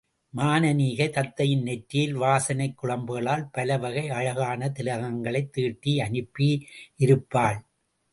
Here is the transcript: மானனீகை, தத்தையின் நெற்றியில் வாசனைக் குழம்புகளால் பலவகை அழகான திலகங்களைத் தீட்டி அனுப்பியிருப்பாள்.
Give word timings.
மானனீகை, 0.33 1.05
தத்தையின் 1.09 1.61
நெற்றியில் 1.61 2.15
வாசனைக் 2.15 2.73
குழம்புகளால் 2.83 3.43
பலவகை 3.51 4.09
அழகான 4.09 4.71
திலகங்களைத் 4.79 5.49
தீட்டி 5.49 5.97
அனுப்பியிருப்பாள். 5.99 7.59